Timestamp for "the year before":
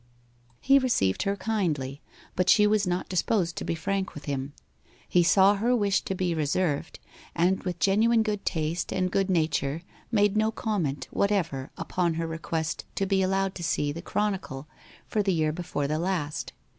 15.21-15.87